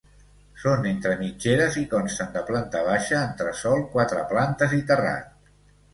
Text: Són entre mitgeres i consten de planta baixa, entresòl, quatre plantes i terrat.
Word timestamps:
Són 0.61 0.87
entre 0.91 1.17
mitgeres 1.19 1.77
i 1.83 1.83
consten 1.91 2.33
de 2.37 2.43
planta 2.49 2.83
baixa, 2.89 3.19
entresòl, 3.27 3.87
quatre 3.97 4.25
plantes 4.33 4.75
i 4.79 4.85
terrat. 4.93 5.33